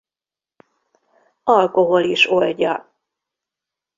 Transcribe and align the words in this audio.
Alkohol 1.43 2.03
is 2.03 2.25
oldja. 2.25 2.91